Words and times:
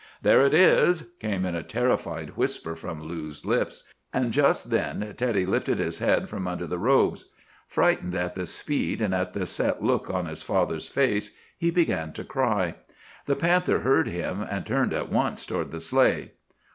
"'There 0.23 0.47
it 0.47 0.53
is!' 0.55 1.11
came 1.19 1.45
in 1.45 1.53
a 1.53 1.61
terrified 1.61 2.31
whisper 2.35 2.75
from 2.75 3.03
Lou's 3.03 3.45
lips; 3.45 3.83
and 4.11 4.31
just 4.33 4.71
then 4.71 5.13
Teddy 5.15 5.45
lifted 5.45 5.77
his 5.77 5.99
head 5.99 6.27
from 6.27 6.47
under 6.47 6.65
the 6.65 6.79
robes. 6.79 7.29
Frightened 7.67 8.15
at 8.15 8.33
the 8.33 8.47
speed, 8.47 8.99
and 8.99 9.13
at 9.13 9.33
the 9.33 9.45
set 9.45 9.83
look 9.83 10.09
on 10.09 10.25
his 10.25 10.41
father's 10.41 10.87
face, 10.87 11.33
he 11.55 11.69
began 11.69 12.11
to 12.13 12.23
cry. 12.23 12.73
The 13.27 13.35
panther 13.35 13.81
heard 13.81 14.07
him 14.07 14.41
and 14.41 14.65
turned 14.65 14.91
at 14.91 15.11
once 15.11 15.45
toward 15.45 15.69
the 15.69 15.79
sleigh. 15.79 16.31